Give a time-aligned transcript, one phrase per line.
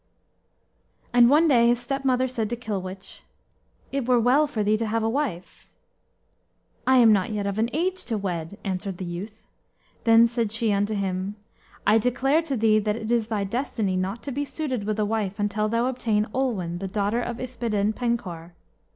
[1.13, 3.21] And one day his stepmother said to Kilwich,
[3.91, 5.67] "It were well for thee to have a wife."
[6.87, 9.45] "I am not yet of an age to wed," answered the youth.
[10.05, 11.35] Then said she unto him,
[11.85, 15.05] "I declare to thee that it is thy destiny not to be suited with a
[15.05, 18.53] wife until thou obtain Olwen, the daughter of Yspadaden Penkawr."